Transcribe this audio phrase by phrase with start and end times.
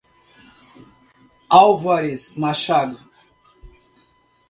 [1.63, 2.97] Álvares Machado